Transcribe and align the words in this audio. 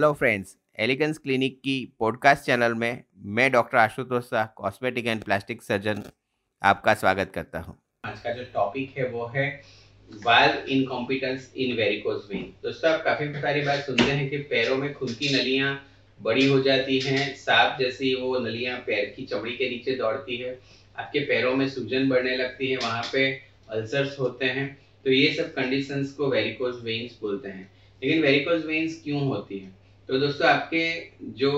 Hello 0.00 0.12
friends 0.12 0.54
Elegance 0.78 1.16
clinic 1.18 1.56
की 1.58 1.74
podcast 1.98 2.44
channel 2.44 2.74
में 2.74 3.02
मैं 3.36 3.50
doctor 3.52 3.78
Ashutosh 3.78 4.24
Shah 4.24 4.44
cosmetic 4.56 5.06
and 5.06 5.22
plastic 5.22 5.62
surgeon 5.62 6.02
आपका 6.62 6.92
स्वागत 6.94 7.30
करता 7.34 7.58
हूँ। 7.58 7.74
आज 8.04 8.20
का 8.20 8.32
जो 8.32 8.44
टॉपिक 8.54 8.92
है 8.98 9.08
वो 9.10 9.26
है 9.26 9.46
valve 10.10 10.68
incompetence 10.68 11.52
in 11.56 11.74
varicose 11.76 12.20
vein 12.30 12.44
दोस्तों 12.62 12.90
आप 12.90 13.02
काफ़ी 13.04 13.26
सारी 13.34 13.60
बात 13.60 13.80
सुनते 13.80 14.02
हैं 14.02 14.28
कि 14.30 14.38
पैरों 14.52 14.76
में 14.76 14.92
खून 14.94 15.08
की 15.12 15.34
नलियाँ 15.34 15.74
बड़ी 16.20 16.46
हो 16.46 16.60
जाती 16.62 16.98
हैं, 17.00 17.34
सांप 17.36 17.76
जैसी 17.80 18.14
वो 18.14 18.38
नलियाँ 18.38 18.78
पैर 18.78 19.12
की 19.16 19.24
चमड़ी 19.26 19.56
के 19.56 19.70
नीचे 19.70 19.94
दौड़ती 19.94 20.36
है, 20.36 20.58
आपके 20.98 21.20
पैरों 21.24 21.54
में 21.56 21.68
सूजन 21.68 22.08
बढ़ने 22.08 22.36
लगती 22.36 22.70
है, 22.70 22.76
वहाँ 22.76 23.02
पे 23.12 23.30
अल्सर्स 23.68 24.18
होते 24.20 24.44
हैं। 24.44 24.68
तो 25.04 25.10
ये 25.10 25.34
सब 25.34 25.52
कंडीशंस 25.54 26.12
को 26.12 26.30
वेरिकोज 26.30 26.82
वेन्स 26.84 27.18
बोलते 27.20 27.48
हैं। 27.48 27.70
लेकिन 28.02 28.22
वेरिकोज 28.22 28.64
वेन्स 28.66 29.00
क्यों 29.04 29.26
होती 29.26 29.58
है? 29.58 29.76
तो 30.08 30.18
दोस्तों, 30.18 30.48
आपके 30.48 30.84
जो 31.22 31.50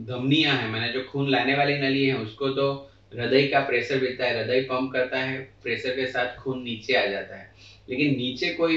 धमनियाँ 0.00 0.54
हैं, 0.56 0.68
मैंने 0.68 0.88
जो 0.92 1.02
खून 1.02 1.30
लाने 1.30 1.54
वाली 1.54 1.78
नली 1.78 2.04
है, 2.06 2.16
उसको 2.16 2.48
तो 2.48 2.90
हृदय 3.14 3.42
का 3.42 3.60
प्रेशर 3.60 4.00
मिलता 4.00 4.26
है, 4.26 4.38
हृदय 4.38 4.60
पंप 4.60 4.92
करता 4.92 5.18
है 5.18 5.38
प्रेशर 5.62 5.90
के 5.90 6.06
साथ 6.06 6.36
खून 6.36 6.62
नीचे 6.62 6.94
आ 6.94 7.06
जाता 7.06 7.36
है। 7.36 7.50
लेकिन 7.88 8.16
नीचे 8.16 8.50
कोई 8.50 8.76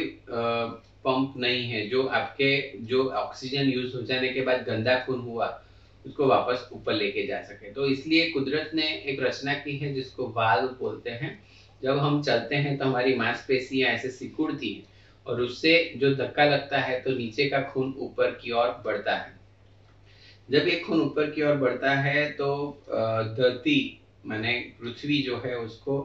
पंप 1.05 1.33
नहीं 1.37 1.63
है, 1.63 1.87
जो 1.87 2.03
आपके, 2.03 2.77
जो 2.77 3.07
ऑक्सीजन 3.09 3.69
यूज़ 3.69 3.95
हो 3.95 4.01
जाने 4.01 4.29
के 4.29 4.41
बाद 4.41 4.63
गंदा 4.63 4.95
खून 4.95 5.19
हुआ, 5.19 5.63
उसको 6.05 6.27
वापस 6.27 6.69
ऊपर 6.73 6.93
लेके 6.93 7.27
जा 7.27 7.41
सके। 7.41 7.71
तो 7.71 7.87
इसलिए 7.87 8.29
कुदरत 8.29 8.71
ने 8.73 8.87
एक 9.05 9.23
रचना 9.23 9.53
की 9.53 9.77
है, 9.77 9.93
जिसको 9.93 10.33
वाल 10.37 10.67
बोलते 10.79 11.09
हैं। 11.09 11.39
जब 11.83 11.97
हम 11.97 12.21
चलते 12.21 12.55
हैं 12.55 12.77
तो 12.77 12.85
हमारी 12.85 13.15
मांसपेशियाँ 13.15 13.91
ऐसे 13.91 14.09
सिकुड़ती 14.09 14.73
हैं 14.73 14.88
और 15.29 15.41
उससे 15.41 15.73
जो 15.97 16.13
धक्का 16.15 16.45
लगता 16.45 16.79
है 16.79 16.99
तो 17.01 17.11
नीचे 17.11 17.45
का 17.49 17.61
खून 17.63 17.93
ऊपर 17.99 18.31
की 18.41 18.51
ओर 18.51 18.69
बढ़ता 18.85 19.15
है। 19.15 19.37
जब 20.49 20.67
ये 20.67 20.75
खून 20.79 21.01
ऊपर 21.01 21.29
की 21.29 21.41
ओर 21.41 21.55
बढ़ता 21.55 21.95
है 21.95 22.29
तो 22.31 22.49
धरती 23.37 23.79
माने 24.25 24.53
पृथ्वी 24.79 25.21
जो 25.21 25.41
है 25.45 25.55
उसको 25.57 25.97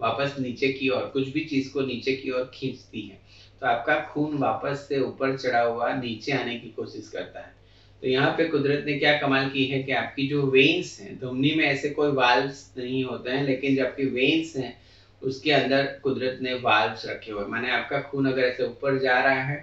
वापस 0.00 0.34
नीचे 0.38 0.72
की 0.72 0.88
ओर, 0.88 1.02
कुछ 1.12 1.28
भी 1.28 1.44
चीज़ 1.44 1.72
को 1.72 1.80
नीचे 1.80 2.12
की 2.12 2.30
ओर 2.30 2.50
खींचती 2.54 3.00
है। 3.00 3.20
तो 3.60 3.66
आपका 3.66 3.98
खून 4.04 4.36
वापस 4.38 4.86
से 4.88 5.00
ऊपर 5.00 5.36
चढ़ा 5.36 5.60
हुआ 5.60 5.92
नीचे 5.94 6.32
आने 6.32 6.58
की 6.58 6.68
कोशिश 6.68 7.08
करता 7.08 7.40
है। 7.40 7.54
तो 8.02 8.08
यहाँ 8.08 8.30
पे 8.38 8.44
कुदरत 8.44 8.84
ने 8.86 8.98
क्या 8.98 9.16
कमाल 9.18 9.48
की 9.50 9.64
है 9.64 9.82
कि 9.82 9.92
आपकी 9.92 10.26
जो 10.28 10.42
वेन्स 10.46 10.98
हैं, 11.00 11.18
धमनी 11.18 11.54
में 11.56 11.64
ऐसे 11.64 11.90
कोई 11.90 12.10
वाल्व्स 12.12 12.72
नहीं 12.78 13.04
होते 13.04 13.30
हैं, 13.30 13.44
लेकिन 13.44 13.76
जब 13.76 13.84
आपकी 13.84 14.06
वेन्स 14.08 14.56
हैं 14.56 14.74
उसके 15.22 15.52
अंदर 15.52 15.86
कुदरत 16.02 16.38
ने 16.42 16.54
वाल्व 16.54 17.08
रखे 17.08 17.32
हुए 17.32 17.44
माने 17.46 17.70
आपका 17.70 18.00
खून 18.00 18.26
अगर 18.26 18.42
ऐसे 18.42 18.62
ऊपर 18.62 18.98
जा 18.98 19.18
रहा 19.20 19.42
है 19.42 19.56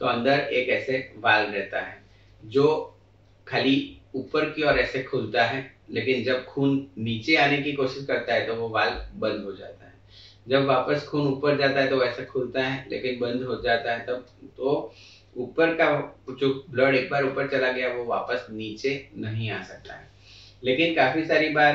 तो 0.00 0.06
अंदर 0.06 0.40
एक 0.40 0.68
ऐसे 0.70 0.98
वाल्व 1.16 1.52
रहता 1.52 1.80
है, 1.80 2.00
जो 2.42 2.96
खाली 3.46 3.98
ऊपर 4.14 4.48
की 4.50 4.62
ओर 4.62 4.78
ऐसे 4.78 5.02
खुलता 5.02 5.44
है, 5.44 5.70
लेकिन 5.90 6.22
जब 6.24 6.44
खून 6.44 6.86
नीचे 6.98 7.36
आने 7.36 7.58
की 7.62 7.72
कोशिश 7.72 8.06
करता 8.06 8.34
है 8.34 8.46
तो 8.46 8.54
वो 8.54 8.68
वाल्व 8.68 9.18
बंद 9.20 9.44
हो 9.44 9.52
जाता 9.52 9.86
है। 9.86 9.92
जब 10.48 10.64
वापस 10.64 11.06
खून 11.08 11.26
ऊपर 11.26 11.56
जाता 11.58 11.80
है 11.80 11.88
तो 11.88 11.96
वैसे 11.96 12.24
खुलता 12.24 12.62
है, 12.62 12.86
लेकिन 12.90 13.18
बंद 13.20 13.42
हो 13.42 13.60
जाता 13.62 13.92
है, 13.92 14.06
तब 14.06 14.26
तो 14.56 14.94
ऊपर 15.36 15.74
का 15.74 15.90
जो 16.30 16.52
ब्लड 16.70 16.94
एक 16.94 17.10
बार 17.10 17.24
ऊपर 17.24 17.48
चला 17.48 17.70
गया, 17.72 17.88
वो 17.88 18.04
वापस 18.04 18.46
नीचे 18.50 19.08
नहीं 19.16 19.50
आ 19.50 19.62
सकता 19.62 19.94
है। 19.94 20.10
लेकिन 20.62 20.94
काफ़ी 20.94 21.24
सारी 21.24 21.48
बार 21.50 21.74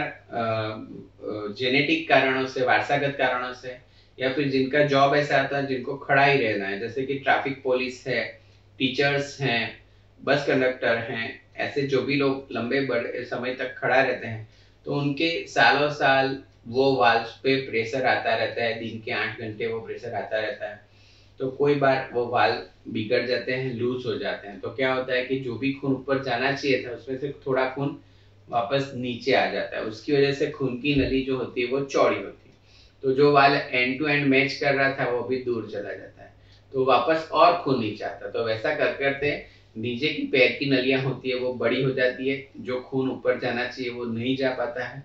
जेनेटिक 1.60 2.08
कारणों 2.10 2.46
से, 2.46 2.62
वारसागत 2.62 3.16
कारणों 3.18 3.52
से, 3.54 3.76
या 4.18 4.30
फिर 4.30 4.50
जिनका 4.50 4.82
जॉब 4.86 5.16
ऐसा 5.16 5.38
आता 5.38 5.58
है, 5.58 5.66
जिनको 5.68 5.96
खड़ा 5.98 6.24
ही 6.24 6.38
रहना 6.38 6.66
है, 6.66 6.80
जैसे 6.80 7.04
कि 7.04 7.16
ट्रैफ़िक 7.16 7.62
पुलिस 7.64 8.06
है 8.08 8.22
टीचर्स 8.80 9.40
हैं 9.42 9.62
बस 10.20 10.44
कंडक्टर 10.48 10.98
हैं, 11.10 11.40
ऐसे 11.58 11.84
जो 11.84 12.02
भी 12.02 12.16
लोग 12.16 12.48
लंबे 12.52 12.80
बड़े, 12.82 13.24
समय 13.24 13.52
तक 13.52 13.74
खड़ा 13.78 14.00
रहते 14.00 14.26
हैं 14.26 14.46
तो 14.86 14.96
उनके 14.96 15.30
सालों 15.48 15.90
साल 15.92 16.38
वो 16.68 16.92
वाल्व 16.94 17.26
पे 17.44 17.56
प्रेशर 17.66 18.06
आता 18.06 18.34
रहता 18.34 18.64
है, 18.64 18.74
दिन 18.80 19.00
के 19.06 19.12
आठ 19.14 19.40
घंटे 19.40 19.66
वो 19.66 19.80
प्रेशर 19.80 20.14
आता 20.16 20.40
रहता 20.40 20.68
है 20.68 20.80
तो 21.40 21.48
कोई 21.50 21.76
बार 21.76 22.08
वो 22.12 22.26
वाल 22.28 22.62
बिगड़ 22.90 23.24
जाते 23.26 23.52
हैं 23.54 23.72
लूज 23.72 24.04
हो 24.06 24.16
जाते 24.16 24.48
हैं 24.48 24.58
तो 24.60 24.70
क्या 24.70 24.92
होता 24.92 25.14
है 25.14 25.22
कि 25.22 25.38
जो 25.40 25.56
भी 25.56 25.70
खून 25.72 25.94
ऊपर 25.94 26.22
जाना 26.24 26.52
चाहिए 26.52 26.82
था, 26.86 26.92
उसमें 26.92 27.16
से 27.16 27.30
थोड़ा 27.46 27.66
खून 27.66 27.96
वापस 28.50 28.92
नीचे 28.96 29.34
आ 29.34 29.46
जाता 29.52 29.78
है। 29.78 29.84
उसकी 29.84 30.14
वजह 30.14 30.32
से 30.32 30.48
खून 30.48 30.78
की 30.78 30.96
नली 30.96 31.22
जो 31.22 31.38
होती 31.38 31.62
है, 31.62 31.68
वो 31.68 31.80
चौड़ी 31.80 32.16
होती 32.16 32.50
है। 32.50 32.56
तो 33.04 33.12
जो 33.12 33.32
वाल 33.32 33.54
एंड 33.54 34.00
टू 34.00 34.08
एंड 34.08 34.26
मैच 34.28 34.54
कर 34.54 34.74
रहा 34.74 34.92
था, 34.92 35.10
वो 35.12 35.24
भी 35.24 35.44
दूर 35.44 35.70
चला 35.72 35.94
जाता 35.94 36.24
है। 36.24 36.34
तो 36.74 36.86
वापस 36.86 37.30
और 37.32 37.62
खून 37.64 37.80
नीचे 37.80 38.04
आता 38.04 38.30
तो 38.30 38.44
वैसा 38.44 38.76
कर 38.76 38.94
करते 38.94 39.46
नीचे 39.76 40.08
की 40.08 40.22
पैर 40.28 40.52
की 40.52 40.70
नलियाँ 40.70 41.02
होती 41.02 41.30
है, 41.30 41.36
वो 41.36 41.54
बड़ी 41.54 41.84
हो 41.84 41.92
जाती 41.92 42.30
है। 42.30 42.48
जो 42.58 42.80
खून 42.82 43.10
ऊपर 43.10 43.40
जाना 43.40 43.68
चाहिए, 43.68 43.92
वो 43.92 44.06
नहीं 44.06 44.36
जा 44.36 44.50
पाता 44.50 44.86
है। 44.86 45.04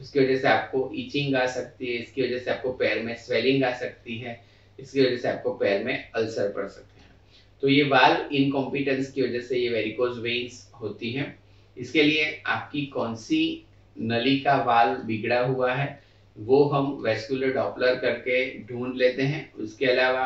उसकी 0.00 0.20
वजह 0.20 0.36
से 0.36 0.48
आपको 0.48 0.90
ईचिंग 0.94 1.34
आ 1.34 1.46
सकती 1.46 1.86
है, 1.86 2.02
इसकी 2.02 2.22
वजह 2.22 2.38
से 2.38 2.50
आपको 2.50 2.72
पैर 2.72 3.02
में 3.02 3.14
स्वेलिंग 3.16 3.64
आ 3.64 3.72
सकती 3.72 4.18
है, 4.18 4.40
इसकी 4.80 5.00
वजह 5.00 5.16
से 5.16 5.28
आपको 5.28 5.54
पैर 5.54 5.84
में 5.84 6.10
अल्सर 6.14 6.52
पड़ 6.52 6.66
सकते 6.66 7.00
हैं। 7.00 7.14
तो 7.62 7.68
ये 7.68 7.82
वाल 7.82 8.28
इनकॉम्पिटेंस 8.32 9.12
की 9.12 9.22
वजह 9.22 9.40
से 9.40 9.58
ये 9.58 9.68
वेरिकोज 9.68 10.18
वेन्स 10.18 10.70
होती 10.80 11.12
हैं। 11.12 11.43
इसके 11.76 12.02
लिए 12.02 12.42
आपकी 12.46 12.84
कौन 12.86 13.14
सी 13.16 13.66
नली 13.96 14.38
का 14.40 14.56
वाल 14.62 14.94
बिगड़ा 15.06 15.40
हुआ 15.40 15.72
है, 15.72 16.00
वो 16.36 16.64
हम 16.64 16.90
वेस्कुलर 17.04 17.52
डॉपलर 17.52 17.94
करके 17.96 18.38
ढूंढ 18.66 18.96
लेते 18.96 19.22
हैं। 19.22 19.52
उसके 19.54 19.86
अलावा 19.86 20.24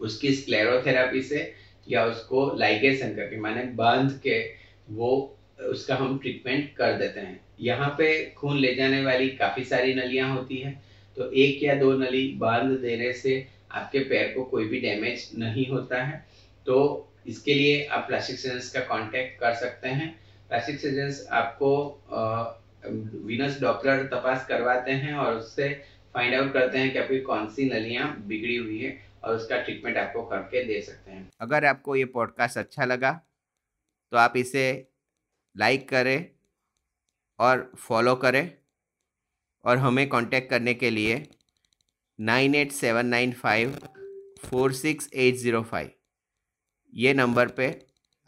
उसकी 0.00 0.32
स्क्लेरोथेरापी 0.32 1.22
से 1.22 1.52
या 1.88 2.04
उसको 2.04 2.52
लाइगेशन 2.56 3.14
करके, 3.14 3.40
माने 3.40 3.62
बाँध 3.74 4.18
के 4.22 4.40
वो 4.90 5.34
उसका 5.62 5.94
हम 5.96 6.18
ट्रीटमेंट 6.18 6.70
कर 6.74 6.92
देते 6.92 7.20
हैं। 7.20 7.40
यहाँ 7.60 7.88
पे 7.98 8.08
खून 8.30 8.58
ले 8.58 8.74
जाने 8.74 9.00
वाली 9.04 9.28
काफ़ी 9.28 9.64
सारी 9.64 9.94
नलियाँ 9.94 10.28
होती 10.34 10.58
हैं 10.58 10.80
तो 11.16 11.30
एक 11.32 11.62
या 11.62 11.74
दो 11.74 11.92
नली 11.94 12.26
बाँध 12.38 12.70
देने 12.80 13.12
से 13.12 13.46
आपके 13.72 13.98
पैर 14.00 14.32
को 14.34 14.42
कोई 14.44 14.64
भी 14.64 14.80
डैमेज 14.80 15.28
नहीं 15.38 15.66
होता 15.66 16.02
है। 16.02 16.24
तो 16.66 16.76
इसके 17.26 17.54
लिए 17.54 17.84
आप 17.84 18.06
प्लास्टिक 18.08 18.38
सर्जन 18.38 18.70
का 18.74 18.80
कांटेक्ट 18.86 19.38
कर 19.40 19.54
सकते 19.54 19.88
हैं। 19.88 20.08
प्लास्टिक 20.48 20.80
सर्जन 20.80 21.26
आपको 21.36 21.70
विनस 23.26 23.60
डॉपलर 23.60 24.06
तपास 24.06 24.46
करवाते 24.46 24.92
हैं 24.92 25.14
और 25.14 25.34
उससे 25.36 25.68
फाइंड 26.14 26.34
आउट 26.34 26.52
करते 26.52 26.78
हैं 26.78 26.92
कि 26.92 26.98
आपकी 26.98 27.20
कौन 27.20 27.48
सी 27.48 27.68
नलियाँ 27.70 28.14
बिगड़ी 28.26 28.56
हुई 28.56 28.78
है 28.78 28.96
और 29.24 29.34
उसका 29.36 29.60
ट्रीटमेंट 29.62 29.96
आपको 29.96 30.22
करके 30.26 30.64
दे 30.64 30.80
सकते 30.82 31.10
हैं। 31.10 31.28
अगर 31.40 31.64
आपको 31.64 31.96
ये 31.96 32.04
पॉडकास्ट 32.04 32.58
अच्छा 32.58 32.84
लगा 32.84 33.10
तो 34.12 34.16
आप 34.16 34.36
इसे 34.36 34.92
लाइक 35.56 35.88
करें 35.88 36.30
और 37.38 37.70
फॉलो 37.78 38.14
करें 38.16 38.50
और 39.64 39.76
हमें 39.76 40.08
कांटेक्ट 40.08 40.50
करने 40.50 40.74
के 40.74 40.90
लिए 40.90 41.22
nine 42.18 42.54
eight 42.54 42.72
seven 42.72 43.06
nine 43.06 43.32
five 43.32 43.78
four 44.40 44.72
six 44.72 45.10
eight 45.14 45.34
zero 45.34 45.62
five 45.62 45.90
ये 46.92 47.14
नंबर 47.14 47.48
पे 47.48 47.68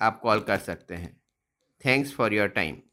आप 0.01 0.21
कॉल 0.21 0.41
कर 0.41 0.59
सकते 0.59 0.95
हैं। 0.95 1.20
Thanks 1.83 2.13
for 2.13 2.31
your 2.33 2.49
time. 2.49 2.90